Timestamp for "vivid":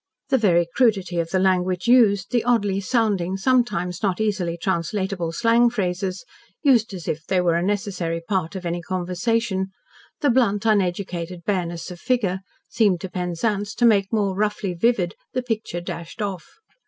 14.73-15.13